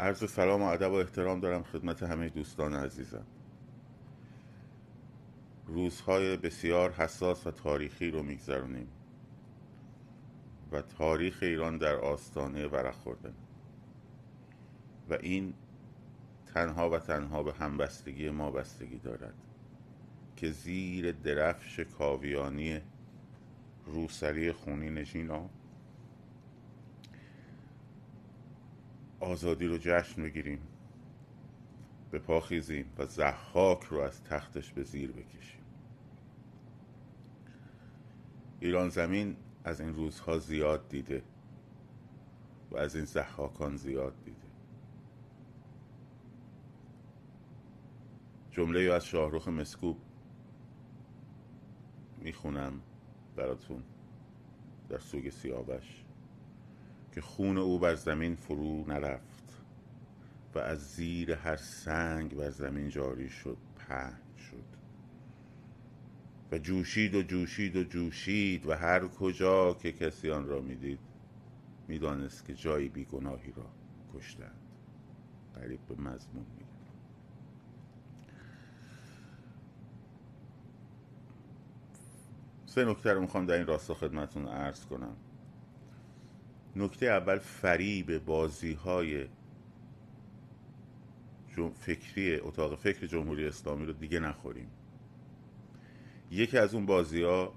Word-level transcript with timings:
عرض 0.00 0.30
سلام 0.30 0.62
و 0.62 0.64
ادب 0.64 0.90
و 0.90 0.94
احترام 0.94 1.40
دارم 1.40 1.62
خدمت 1.62 2.02
همه 2.02 2.28
دوستان 2.28 2.74
عزیزم. 2.74 3.26
روزهای 5.66 6.36
بسیار 6.36 6.92
حساس 6.92 7.46
و 7.46 7.50
تاریخی 7.50 8.10
رو 8.10 8.22
میگذرونیم 8.22 8.88
و 10.72 10.82
تاریخ 10.82 11.38
ایران 11.42 11.78
در 11.78 11.94
آستانه 11.94 12.66
ورق 12.66 12.94
خورده 12.94 13.32
و 15.10 15.14
این 15.14 15.54
تنها 16.54 16.90
و 16.90 16.98
تنها 16.98 17.42
به 17.42 17.52
همبستگی 17.52 18.30
ما 18.30 18.50
بستگی 18.50 18.98
دارد 18.98 19.34
که 20.36 20.50
زیر 20.50 21.12
درفش 21.12 21.80
کاویانی 21.80 22.80
روسری 23.86 24.52
خونی 24.52 24.90
نشینا 24.90 25.50
آزادی 29.20 29.66
رو 29.66 29.78
جشن 29.78 30.22
بگیریم 30.22 30.60
به 32.10 32.18
پا 32.18 32.40
خیزیم 32.40 32.92
و 32.98 33.06
زحاک 33.06 33.84
رو 33.84 34.00
از 34.00 34.24
تختش 34.24 34.72
به 34.72 34.82
زیر 34.82 35.12
بکشیم. 35.12 35.60
ایران 38.60 38.88
زمین 38.88 39.36
از 39.64 39.80
این 39.80 39.94
روزها 39.94 40.38
زیاد 40.38 40.88
دیده 40.88 41.22
و 42.70 42.76
از 42.76 42.96
این 42.96 43.04
زحاکان 43.04 43.76
زیاد 43.76 44.24
دیده. 44.24 44.36
جمله 48.50 48.92
از 48.92 49.04
شاهروخ 49.04 49.48
مسکوب 49.48 49.98
می‌خونم 52.18 52.80
براتون 53.36 53.82
در 54.88 54.98
سوگ 54.98 55.30
سیاوش. 55.30 56.04
که 57.12 57.20
خون 57.20 57.58
او 57.58 57.78
بر 57.78 57.94
زمین 57.94 58.34
فرو 58.34 58.84
نرفت 58.88 59.62
و 60.54 60.58
از 60.58 60.94
زیر 60.94 61.32
هر 61.32 61.56
سنگ 61.56 62.36
بر 62.36 62.50
زمین 62.50 62.88
جاری 62.88 63.28
شد 63.28 63.56
پهن 63.76 64.18
شد. 64.50 64.80
و 66.52 66.58
جوشید 66.58 67.14
و 67.14 67.22
جوشید 67.22 67.76
و 67.76 67.84
جوشید 67.84 68.66
و 68.66 68.72
هر 68.72 69.08
کجا 69.08 69.74
که 69.74 69.92
کسی 69.92 70.30
آن 70.30 70.46
را 70.46 70.60
می‌دید 70.60 71.00
می‌دانست 71.88 72.44
که 72.44 72.54
جایی 72.54 72.88
بیگناهی 72.88 73.52
را 73.52 73.66
کشتند. 74.14 74.60
قریب 75.54 75.80
به 75.88 75.94
مضمون 75.94 76.46
میگه 76.54 76.70
سه 82.66 82.84
نکته 82.84 83.12
رو 83.12 83.20
می‌خوام 83.20 83.46
در 83.46 83.54
این 83.54 83.66
راستا 83.66 83.94
خدمتون 83.94 84.48
عرض 84.48 84.86
کنم. 84.86 85.16
نکته 86.76 87.06
اول 87.06 87.38
فریب 87.38 88.24
بازی 88.24 88.72
های 88.72 89.26
فکری 91.80 92.36
اتاق 92.36 92.78
فکر 92.78 93.06
جمهوری 93.06 93.46
اسلامی 93.46 93.86
رو 93.86 93.92
دیگه 93.92 94.20
نخوریم. 94.20 94.70
یکی 96.30 96.58
از 96.58 96.74
اون 96.74 96.86
بازی 96.86 97.22
ها 97.22 97.52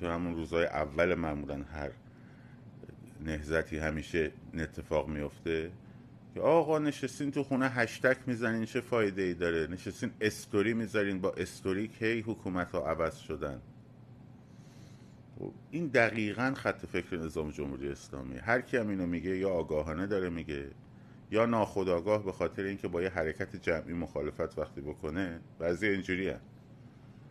که 0.00 0.06
همون 0.06 0.34
روزهای 0.34 0.64
اول 0.64 1.14
معمولا 1.14 1.62
هر 1.62 1.90
نهزتی 3.20 3.78
همیشه 3.78 4.32
اتفاق 4.54 5.08
میفته 5.08 5.70
که 6.34 6.40
آقا 6.40 6.78
نشستین 6.78 7.30
تو 7.30 7.42
خونه 7.42 7.68
هشتک 7.68 8.16
می‌زنین 8.26 8.64
چه 8.64 8.80
فایده 8.80 9.22
ای 9.22 9.34
داره؟ 9.34 9.66
نشستین 9.66 10.10
استوری 10.20 10.74
می‌ذارین 10.74 11.20
با 11.20 11.32
استوری 11.32 11.88
کی 11.88 12.20
حکومت 12.20 12.72
ها 12.72 12.90
عوض 12.90 13.16
شدن؟ 13.16 13.60
این 15.70 15.86
دقیقا 15.86 16.52
خط 16.56 16.86
فکر 16.86 17.16
نظام 17.16 17.50
جمهوری 17.50 17.88
اسلامی. 17.88 18.38
هر 18.38 18.60
کی 18.60 18.76
هم 18.76 18.88
اینو 18.88 19.06
میگه 19.06 19.36
یا 19.38 19.50
آگاهانه 19.50 20.06
داره 20.06 20.28
میگه 20.28 20.70
یا 21.30 21.46
ناخودآگاه 21.46 22.24
به 22.24 22.32
خاطر 22.32 22.62
اینکه 22.62 22.88
با 22.88 23.02
یه 23.02 23.08
حرکت 23.08 23.56
جمعی 23.56 23.92
مخالفت 23.92 24.58
وقتی 24.58 24.80
بکنه 24.80 25.40
بعضی 25.58 25.88
اینجوری 25.88 26.34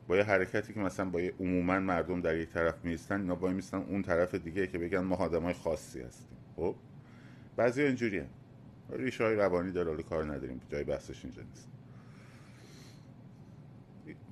با 0.07 0.17
یه 0.17 0.23
حرکتی 0.23 0.73
که 0.73 0.79
مثلا 0.79 1.09
با 1.09 1.21
یه 1.21 1.33
عموما 1.39 1.79
مردم 1.79 2.21
در 2.21 2.37
یک 2.37 2.49
طرف 2.49 2.85
میستن 2.85 3.21
اینا 3.21 3.35
با 3.35 3.49
میستن 3.49 3.77
اون 3.77 4.01
طرف 4.01 4.35
دیگه 4.35 4.67
که 4.67 4.77
بگن 4.77 4.99
ما 4.99 5.15
های 5.15 5.53
خاصی 5.53 6.01
هستیم. 6.01 6.37
خب؟ 6.55 6.75
بعضی 7.55 7.83
اینجوری 7.83 8.21
ریشه 8.89 9.23
های 9.23 9.35
روانی 9.35 9.71
داره 9.71 10.03
کار 10.03 10.23
نداریم 10.23 10.61
جای 10.69 10.83
بحثش 10.83 11.25
اینجا 11.25 11.41
نیست. 11.41 11.69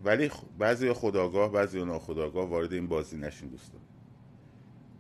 ولی 0.04 0.32
بعضی 0.58 0.94
خداگاه 0.94 1.52
بعضی 1.52 1.86
ناخداگاه 1.86 2.50
وارد 2.50 2.74
این 2.74 2.88
بازی 2.88 3.18
نشین 3.18 3.50
دوستان. 3.50 3.82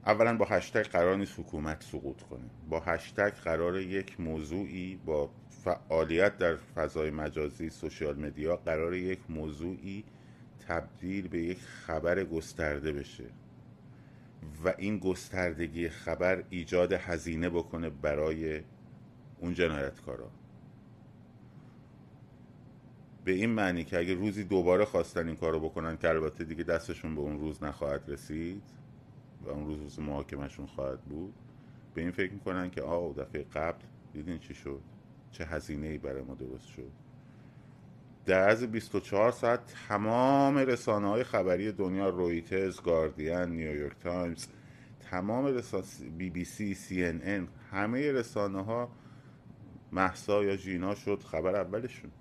اولا 0.05 0.37
با 0.37 0.45
هشتگ 0.45 0.83
قرار 0.83 1.15
نیست 1.15 1.39
حکومت 1.39 1.83
سقوط 1.83 2.21
کنه. 2.21 2.49
با 2.69 2.79
هشتگ 2.79 3.29
قرار 3.29 3.79
یک 3.79 4.19
موضوعی 4.19 4.99
با 5.05 5.29
فعالیت 5.49 6.37
در 6.37 6.55
فضای 6.55 7.11
مجازی 7.11 7.69
سوشیال 7.69 8.19
مدیا 8.19 8.55
قرار 8.55 8.93
یک 8.95 9.19
موضوعی 9.29 10.03
تبدیل 10.67 11.27
به 11.27 11.39
یک 11.39 11.59
خبر 11.59 12.23
گسترده 12.23 12.91
بشه. 12.91 13.25
و 14.65 14.73
این 14.77 14.97
گستردگی 14.97 15.89
خبر 15.89 16.43
ایجاد 16.49 16.93
هزینه 16.93 17.49
بکنه 17.49 17.89
برای 17.89 18.61
اون 19.39 19.53
جنایتکارا. 19.53 20.31
به 23.27 23.33
این 23.33 23.49
معنی 23.49 23.83
که 23.83 23.99
اگه 23.99 24.13
روزی 24.13 24.43
دوباره 24.43 24.85
خواستن 24.85 25.27
این 25.27 25.35
کارو 25.35 25.59
بکنن 25.59 25.97
که 25.97 26.09
البته 26.09 26.43
دیگه 26.43 26.63
دستشون 26.63 27.15
به 27.15 27.21
اون 27.21 27.39
روز 27.39 27.63
نخواهد 27.63 28.03
رسید 28.07 28.63
و 29.45 29.49
اون 29.49 29.65
روز 29.65 29.79
روز 29.79 29.99
محاکمشون 29.99 30.65
خواهد 30.65 31.01
بود 31.01 31.33
به 31.93 32.01
این 32.01 32.11
فکر 32.11 32.33
می‌کنن 32.33 32.69
که 32.69 32.81
آه 32.81 33.13
دفعه 33.13 33.43
قبل 33.43 33.81
دیدین 34.13 34.39
چی 34.39 34.53
شد؟ 34.53 34.81
چه 35.31 35.45
هزینه 35.45 35.87
ای 35.87 35.97
برای 35.97 36.21
ما 36.21 36.33
درست 36.33 36.67
شد؟ 36.67 36.91
در 38.25 38.49
از 38.49 38.71
24 38.71 39.31
ساعت 39.31 39.59
تمام 39.87 40.57
رسانه 40.57 41.07
های 41.07 41.23
خبری 41.23 41.71
دنیا 41.71 42.09
رویترز، 42.09 42.81
گاردین، 42.81 43.43
نیویورک 43.43 43.99
تایمز 43.99 44.47
تمام 45.11 45.45
رسانه 45.45 45.83
بی 46.17 46.29
بی 46.29 46.45
سی، 46.45 46.73
سی 46.73 47.05
ان 47.05 47.21
ان 47.23 47.47
همه 47.71 48.11
رسانه 48.11 48.63
ها 48.63 48.89
محسا 49.91 50.43
یا 50.43 50.55
جینا 50.55 50.95
شد 50.95 51.23
خبر 51.23 51.55
اولشون. 51.55 52.11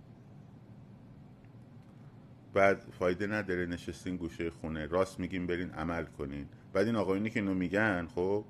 بعد 2.56 2.80
فایده 2.98 3.26
نداره 3.26 3.66
نشستین 3.66 4.16
گوشه 4.16 4.50
خونه. 4.50 4.86
راست 4.86 5.20
میگیم 5.20 5.46
برین 5.46 5.70
عمل 5.70 6.04
کنین. 6.04 6.46
بعد 6.72 6.86
این 6.86 6.96
آقایونی 6.96 7.30
که 7.30 7.40
اینو 7.40 7.54
میگن 7.54 8.06
خب 8.14 8.44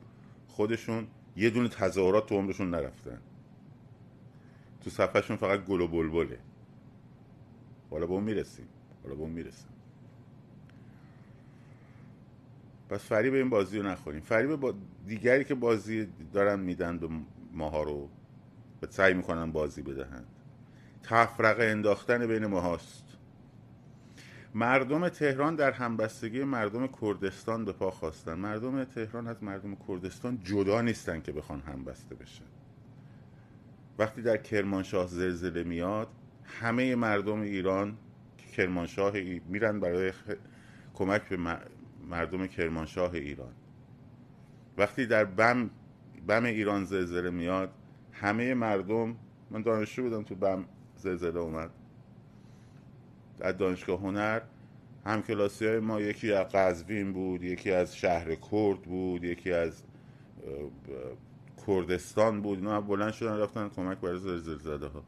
خودشون 0.48 1.06
یه 1.36 1.50
دونه 1.50 1.68
تظاهرات 1.68 2.26
تو 2.26 2.34
عمرشون 2.34 2.70
نرفتن. 2.70 3.20
تو 4.80 4.90
صفحهشون 4.90 5.36
فقط 5.36 5.64
گل 5.64 5.80
و 5.80 5.88
بلبله. 5.88 6.38
حالا 7.90 8.06
به 8.06 8.12
اون 8.12 8.24
می‌رسیم. 8.24 8.68
حالا 9.02 9.14
به 9.14 9.20
اون 9.20 9.30
می‌رسیم. 9.30 9.68
پس 12.88 13.04
فریب 13.04 13.34
این 13.34 13.50
بازی 13.50 13.78
رو 13.78 13.86
نخوریم. 13.86 14.20
فریب 14.20 14.56
با 14.56 14.74
دیگری 15.06 15.44
که 15.44 15.54
بازی 15.54 16.08
دارن 16.32 16.60
میدن 16.60 16.98
به 16.98 17.08
ماها 17.52 17.82
رو 17.82 18.08
به 18.80 18.86
سعی 18.90 19.14
می‌کنن 19.14 19.52
بازی 19.52 19.82
بدهند. 19.82 20.26
تفرقه 21.02 21.64
انداختن 21.64 22.26
بین 22.26 22.46
ماهاست. 22.46 23.05
مردم 24.56 25.08
تهران 25.08 25.56
در 25.56 25.70
همبستگی 25.70 26.44
مردم 26.44 26.86
کردستان 26.86 27.64
به 27.64 27.72
پا 27.72 27.90
خواستن. 27.90 28.34
مردم 28.34 28.84
تهران 28.84 29.26
از 29.26 29.42
مردم 29.42 29.76
کردستان 29.88 30.38
جدا 30.44 30.80
نیستن 30.80 31.20
که 31.20 31.32
بخوان 31.32 31.60
همبسته 31.60 32.14
بشن. 32.14 32.44
وقتی 33.98 34.22
در 34.22 34.36
کرمانشاه 34.36 35.06
زلزله 35.06 35.62
میاد 35.62 36.08
همه 36.44 36.94
مردم 36.94 37.40
ایران 37.40 37.96
کرمانشاه 38.56 39.12
میرن 39.48 39.80
برای 39.80 40.12
کمک 40.94 41.28
به 41.28 41.58
مردم 42.08 42.46
کرمانشاه 42.46 43.14
ایران. 43.14 43.52
وقتی 44.78 45.06
در 45.06 45.24
بم 45.24 45.70
بم 46.26 46.44
ایران 46.44 46.84
زلزله 46.84 47.30
میاد 47.30 47.72
همه 48.12 48.54
مردم 48.54 49.16
من 49.50 49.62
دانشجو 49.62 50.02
بودم 50.02 50.22
تو 50.22 50.34
بم 50.34 50.64
زلزله 50.96 51.40
اومد. 51.40 51.70
در 53.38 53.52
دانشگاه 53.52 54.00
هنر 54.00 54.40
همکلاسی 55.06 55.66
های 55.66 55.78
ما 55.78 56.00
یکی 56.00 56.32
از 56.32 56.46
قزوین 56.48 57.12
بود 57.12 57.42
یکی 57.44 57.72
از 57.72 57.96
شهر 57.96 58.34
کرد 58.34 58.82
بود 58.82 59.24
یکی 59.24 59.52
از 59.52 59.82
کردستان 61.66 62.42
بود. 62.42 62.58
اینا 62.58 62.80
بلند 62.80 63.12
شدن 63.12 63.38
رفتن 63.38 63.68
کمک 63.68 63.98
برای 63.98 64.18
زلزله 64.18 64.58
زده 64.58 64.86
ها 64.86 65.04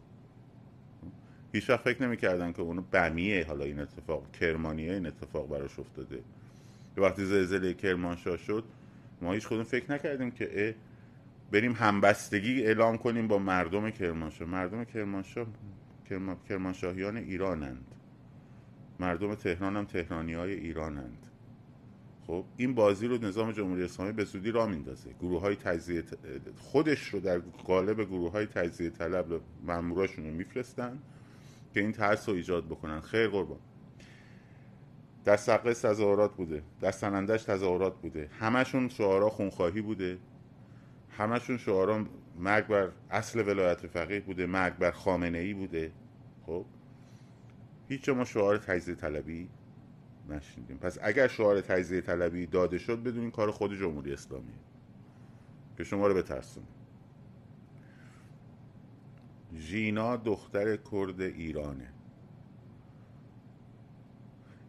هیچ 1.53 1.71
وقت 1.71 1.81
فکر 1.81 2.03
نمی‌کردن 2.03 2.53
که 2.53 2.63
اونو 2.63 2.83
بمیه 2.93 3.47
حالا 3.47 3.65
این 3.65 3.81
اتفاق 3.81 4.33
کرمانیه 4.33 4.93
این 4.93 5.07
اتفاق 5.07 5.49
براش 5.49 5.79
افتاده. 5.79 6.21
وقتی 6.97 7.25
زلزله 7.25 7.75
کرمانشاه 7.75 8.37
شد 8.37 8.65
ما 9.23 9.33
هیچ 9.33 9.47
خودم 9.47 9.63
فکر 9.63 9.93
نکردیم 9.93 10.31
که 10.31 10.75
بریم 11.53 11.73
همبستگی 11.73 12.63
اعلام 12.63 12.99
کنیم 12.99 13.29
با 13.29 13.39
مردم 13.39 13.91
کرمانشاه. 13.91 14.49
مردم 14.49 14.85
کرمانشاه 14.85 15.47
کرمانشاهیان 16.49 17.17
ایرانند. 17.17 17.85
مردم 19.01 19.35
تهران 19.35 19.77
هم 19.77 19.85
تهرانی 19.85 20.33
های 20.33 20.53
ایرانند. 20.53 21.27
خب 22.27 22.45
این 22.57 22.75
بازی 22.75 23.07
رو 23.07 23.19
نظام 23.19 23.53
جمهوری 23.53 23.85
اسلامی 23.85 24.13
به 24.13 24.25
زودی 24.25 24.51
را 24.51 24.67
میندازه 24.67 25.11
گروه 25.21 25.41
های 25.41 25.57
تجزیه 25.57 26.05
خودش 26.59 27.09
رو 27.09 27.21
در 27.21 27.39
قالب 27.39 28.05
گروه 28.05 28.33
های 28.33 28.47
تجزیه 28.47 28.91
طلب 28.91 29.41
ماموراشون 29.63 30.25
رو 30.25 30.31
میفرستن 30.31 30.99
که 31.75 31.81
این 31.81 31.93
ترس 31.93 32.29
رو 32.29 32.35
ایجاد 32.35 32.67
بکنن. 32.67 33.01
خیر 33.01 33.29
قربان. 33.29 33.59
در 35.25 35.37
سقه 35.37 35.75
تظاهرات 35.75 36.35
بوده. 36.35 36.63
در 36.81 36.91
سنندش 36.91 37.43
تظاهرات 37.43 37.97
بوده. 37.97 38.31
همشون 38.41 38.89
شعارا 38.89 39.31
خونخواهی 39.31 39.81
بوده. 39.81 40.19
همشون 41.19 41.59
شعارا 41.59 42.05
مرگ 42.39 42.67
بر 42.67 42.89
اصل 43.11 43.49
ولایت 43.49 43.87
فقیه 43.87 44.21
بوده 44.21 44.47
مرگ 44.47 44.77
بر 44.77 44.91
خامنه 44.91 45.39
ای 45.39 45.55
بوده. 45.55 45.93
خب 46.47 46.65
هیچ 47.89 48.09
ما 48.09 48.25
شعار 48.25 48.59
تجزیه 48.59 48.95
طلبی 48.95 49.49
نشیندیم. 50.29 50.79
پس 50.79 50.99
اگر 51.03 51.29
شعار 51.29 51.61
تجزیه 51.61 52.01
طلبی 52.01 52.47
داده 52.47 52.79
شد 52.79 53.03
بدون 53.03 53.21
این 53.21 53.31
کار 53.31 53.51
خود 53.51 53.75
جمهوری 53.75 54.13
اسلامی. 54.13 54.53
که 55.77 55.85
شما 55.85 56.07
رو 56.07 56.15
بترسون 56.15 56.65
ژینا 59.57 60.17
دختر 60.17 60.77
کرد 60.77 61.21
ایرانه. 61.21 61.93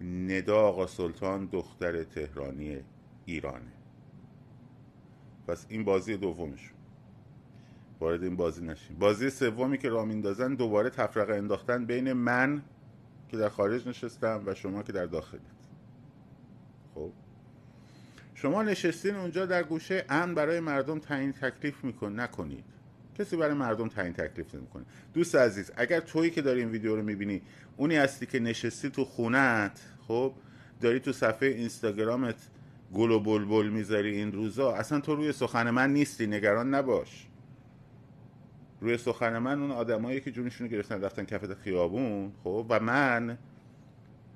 ندا 0.02 0.60
آقا 0.60 0.88
سلطان 0.88 1.46
دختر 1.46 2.04
تهرانی 2.04 2.84
ایرانه. 3.26 3.72
پس 5.48 5.66
این 5.70 5.84
بازی 5.84 6.18
دومشون. 6.18 6.78
وارد 8.00 8.24
این 8.24 8.36
بازی 8.36 8.66
نشیم. 8.66 8.98
بازی 9.00 9.30
سومی 9.30 9.78
که 9.78 9.90
را 9.90 10.06
میندازن 10.06 10.56
دوباره 10.56 10.90
تفرقه 10.90 11.36
انداختن 11.36 11.86
بین 11.86 12.14
من 12.14 12.62
که 13.32 13.38
در 13.38 13.50
خارج 13.50 13.88
نشستم 13.88 14.44
و 14.46 14.56
شما 14.56 14.84
که 14.84 14.92
در 14.92 15.06
داخلید. 15.06 15.42
خب. 16.96 17.12
شما 18.36 18.64
نشستین 18.64 19.16
اونجا 19.16 19.46
در 19.46 19.64
گوشه 19.64 20.06
امن 20.10 20.36
برای 20.36 20.60
مردم 20.60 21.00
تعیین 21.00 21.34
تکلیف 21.34 21.84
میکن 21.84 22.20
نکنید. 22.20 22.64
کسی 23.18 23.38
برای 23.38 23.54
مردم 23.54 23.88
تعیین 23.88 24.14
تکلیف 24.14 24.56
نمی‌کنه. 24.56 24.86
دوست 25.14 25.36
عزیز 25.36 25.72
اگر 25.78 26.00
تویی 26.00 26.32
که 26.32 26.42
داری 26.42 26.60
این 26.60 26.70
ویدیو 26.70 26.96
رو 26.96 27.04
می‌بینی 27.04 27.42
اونی 27.78 27.96
هستی 27.96 28.26
که 28.26 28.40
نشستی 28.40 28.90
تو 28.90 29.06
خونت 29.06 29.82
خب 30.08 30.34
داری 30.82 31.00
تو 31.00 31.14
صفحه 31.14 31.50
اینستاگرامت 31.50 32.36
گل 32.94 33.12
و 33.12 33.20
بلبل 33.20 33.70
می‌ذاری 33.70 34.16
این 34.16 34.32
روزا 34.32 34.74
اصلا 34.74 35.00
تو 35.00 35.16
روی 35.16 35.32
سخن 35.32 35.70
من 35.70 35.94
نیستی 35.94 36.28
نگران 36.28 36.74
نباش. 36.74 37.28
روی 38.82 38.98
سخن 38.98 39.38
من 39.38 39.62
اون 39.62 39.72
آدمایی 39.72 40.22
که 40.22 40.32
جونشون 40.32 40.68
رو 40.68 40.74
گرفتن 40.74 41.02
رفتن 41.02 41.26
کف 41.26 41.54
خیابون 41.54 42.32
خب؟ 42.44 42.66
و 42.70 42.80
من 42.80 43.38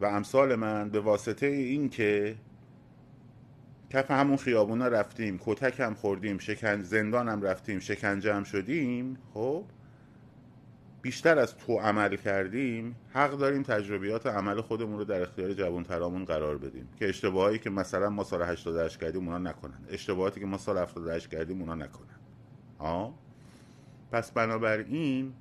و 0.01 0.05
امثال 0.05 0.55
من 0.55 0.89
به 0.89 0.99
واسطه 0.99 1.45
این 1.45 1.89
که 1.89 2.35
کف 3.89 4.11
همون 4.11 4.37
خیابونا 4.37 4.87
رفتیم 4.87 5.39
کتک 5.45 5.79
هم 5.79 5.93
خوردیم 5.93 6.37
شکن 6.37 6.81
زندان 6.81 7.29
هم 7.29 7.41
رفتیم 7.41 7.79
شکنجه 7.79 8.33
هم 8.33 8.43
شدیم 8.43 9.17
خب؟ 9.33 9.63
بیشتر 11.03 11.39
از 11.39 11.57
تو 11.57 11.79
عمل 11.79 12.15
کردیم 12.15 12.95
حق 13.09 13.31
داریم 13.31 13.63
تجربیات 13.63 14.27
عمل 14.27 14.61
خودمون 14.61 14.97
رو 14.97 15.05
در 15.05 15.21
اختیار 15.21 15.53
جوان 15.53 15.83
ترامون 15.83 16.25
قرار 16.25 16.57
بدیم. 16.57 16.89
که 16.99 17.09
اشتباهایی 17.09 17.59
که 17.59 17.69
مثلا 17.69 18.09
ما 18.09 18.23
سال 18.23 18.41
88 18.41 18.99
کردیم 18.99 19.27
اونا 19.27 19.37
نکنن. 19.37 19.85
اشتباهاتی 19.89 20.39
که 20.39 20.45
ما 20.45 20.57
سال 20.57 20.77
78 20.77 21.29
کردیم 21.29 21.59
اونا 21.59 21.75
نکنن. 21.75 22.19
ها 22.79 23.13
پس 24.13 24.31
بنابراین 24.31 25.33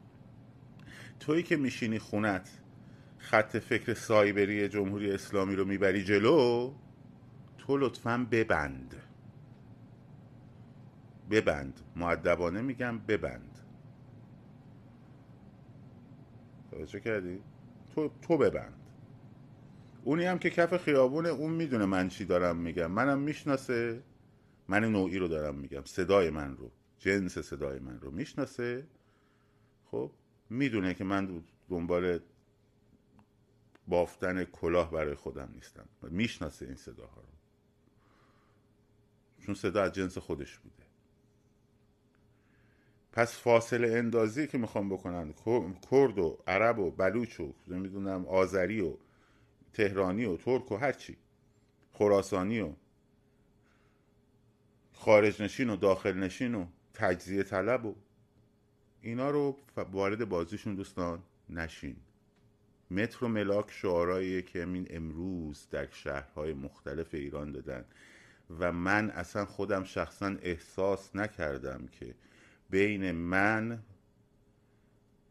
تویی 1.21 1.43
که 1.43 1.57
میشینی 1.57 1.99
خونت 1.99 2.51
خط 3.19 3.57
فکر 3.57 3.95
سایبری 3.95 4.69
جمهوری 4.69 5.13
اسلامی 5.13 5.57
رو 5.57 5.65
می‌بری 5.65 6.05
جلو 6.05 6.75
تو 7.59 7.77
لطفا 7.77 8.27
ببند. 8.31 8.95
ببند. 11.31 11.81
معدبانه 11.97 12.63
میگم 12.63 12.99
ببند. 12.99 13.59
توجه 16.71 17.01
کردی؟ 17.01 17.41
تو, 17.95 18.11
تو 18.23 18.39
ببند. 18.39 18.91
اونی 20.05 20.25
هم 20.25 20.39
که 20.39 20.51
کف 20.51 20.77
خیابونه 20.77 21.29
اون 21.29 21.53
می‌دونه 21.53 21.85
من 21.85 22.09
چی 22.09 22.25
دارم 22.25 22.57
میگم. 22.57 22.91
منم 22.91 23.19
می‌شناسه. 23.19 24.03
من 24.69 24.85
نوعی 24.85 25.19
رو 25.19 25.29
دارم 25.29 25.55
میگم. 25.55 25.85
صدای 25.85 26.31
من 26.31 26.57
رو. 26.57 26.71
جنس 27.03 27.39
صدای 27.39 27.79
من 27.79 28.01
رو 28.01 28.11
می‌شناسه. 28.11 28.87
خب 29.91 30.11
می‌دونه 30.51 30.95
که 30.95 31.05
من 31.05 31.43
دنبال 31.69 32.21
بافتن 33.89 34.45
کلاه 34.45 34.91
برای 34.91 35.15
خودم 35.15 35.51
نیستم. 35.55 35.89
می‌شناسه 36.03 36.67
این 36.67 36.75
صداها 36.75 37.21
رو. 37.21 37.29
چون 39.47 39.55
صدا 39.55 39.83
از 39.83 39.93
جنس 39.93 40.19
خودش 40.19 40.59
بوده. 40.59 40.83
پس 43.13 43.37
فاصله 43.37 43.99
اندازی 43.99 44.47
که 44.47 44.59
می‌خوام 44.59 44.89
بکنن 44.89 45.35
کرد 45.91 46.19
و 46.19 46.39
عرب 46.47 46.79
و 46.79 46.91
بلوچ 46.91 47.41
و 47.41 47.55
نمی‌دونم 47.69 48.27
آذری 48.27 48.81
و 48.81 48.97
تهرانی 49.73 50.25
و 50.25 50.37
ترک 50.37 50.73
و 50.73 50.77
هرچی 50.77 51.17
خراسانی 51.93 52.61
و 52.61 52.73
خارج 54.93 55.43
نشین 55.43 55.71
و 55.71 55.77
داخل 55.77 56.13
نشین 56.13 56.55
و 56.55 56.67
تجزیه 56.95 57.43
طلب 57.43 57.87
و 57.87 57.95
اینا 59.01 59.31
رو 59.31 59.57
وارد 59.93 60.29
بازیشون 60.29 60.75
دوستان 60.75 61.23
نشین. 61.51 61.97
متر 62.91 63.25
و 63.25 63.29
ملاک 63.29 63.71
شعارهاییه 63.71 64.43
که 64.43 64.65
این 64.65 64.87
امروز 64.91 65.69
در 65.71 65.89
شهرهای 65.91 66.53
مختلف 66.53 67.15
ایران 67.15 67.53
دادن 67.53 67.85
و 68.61 68.73
من 68.73 69.11
اصلا 69.11 69.45
خودم 69.45 69.85
شخصا 69.85 70.37
احساس 70.43 71.17
نکردم 71.17 71.87
که 71.87 72.15
بین 72.71 73.13
من 73.13 73.83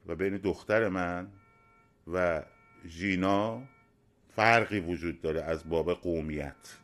و 0.08 0.16
بین 0.16 0.38
دختر 0.38 0.90
من 0.90 1.32
و 2.14 2.44
ژینا 2.86 3.64
فرقی 4.36 4.80
وجود 4.80 5.22
داره 5.22 5.42
از 5.42 5.70
باب 5.70 5.94
قومیت. 5.94 6.78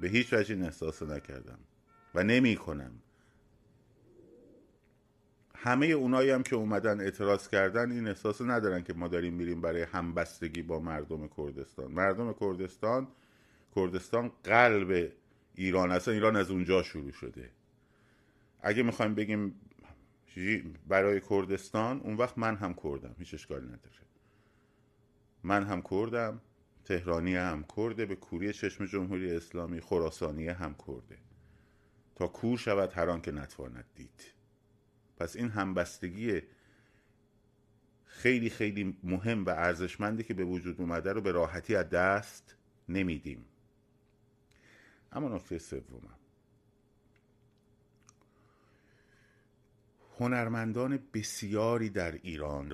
به 0.00 0.08
هیچ 0.08 0.32
وجه 0.32 0.54
این 0.54 0.64
احساس 0.64 1.02
نکردم 1.02 1.58
و 2.14 2.22
نمی 2.22 2.56
کنم 2.56 3.02
همه 5.66 5.86
اونایی 5.86 6.30
هم 6.30 6.42
که 6.42 6.56
اومدن 6.56 7.00
اعتراض 7.00 7.48
کردن 7.48 7.90
این 7.90 8.08
احساس 8.08 8.42
ندارن 8.42 8.82
که 8.82 8.92
ما 8.92 9.08
داریم 9.08 9.34
میریم 9.34 9.60
برای 9.60 9.82
همبستگی 9.82 10.62
با 10.62 10.80
مردم 10.80 11.28
کردستان. 11.28 11.92
مردم 11.92 12.32
کردستان 12.32 13.08
کردستان 13.76 14.32
قلب 14.44 15.12
ایران 15.54 15.92
اصلا 15.92 16.14
ایران 16.14 16.36
از 16.36 16.50
اونجا 16.50 16.82
شروع 16.82 17.12
شده. 17.12 17.50
اگه 18.60 18.82
می‌خوایم 18.82 19.14
بگیم 19.14 19.60
برای 20.88 21.20
کردستان 21.30 22.00
اون 22.00 22.16
وقت 22.16 22.38
من 22.38 22.56
هم 22.56 22.74
کردم. 22.74 23.14
هیچ 23.18 23.34
اشکالی 23.34 23.66
نداره. 23.66 24.06
من 25.42 25.62
هم 25.62 25.82
کردم 25.82 26.40
تهرانی 26.84 27.36
هم 27.36 27.64
کرده 27.76 28.06
به 28.06 28.16
کوری 28.16 28.52
چشم 28.52 28.86
جمهوری 28.86 29.36
اسلامی 29.36 29.80
خراسانی 29.80 30.48
هم 30.48 30.74
کرده. 30.86 31.18
تا 32.14 32.26
کور 32.26 32.58
شود 32.58 32.92
هر 32.92 33.18
که 33.18 33.32
نتواند 33.32 33.84
دید. 33.94 34.35
پس 35.16 35.36
این 35.36 35.48
همبستگی 35.48 36.42
خیلی 38.04 38.50
خیلی 38.50 38.98
مهم 39.02 39.44
و 39.44 39.50
ارزشمندی 39.50 40.22
که 40.22 40.34
به 40.34 40.44
وجود 40.44 40.80
اومده 40.80 41.12
رو 41.12 41.20
به 41.20 41.32
راحتی 41.32 41.76
از 41.76 41.90
دست 41.90 42.56
نمیدیم. 42.88 43.44
اما 45.12 45.28
نکته 45.28 45.58
سومم. 45.58 46.16
هنرمندان 50.18 50.98
بسیاری 51.14 51.90
در 51.90 52.12
ایران 52.12 52.70